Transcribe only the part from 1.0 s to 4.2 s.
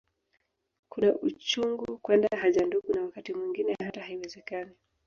uchungu kwenda haja ndogo na wakati mwingine hata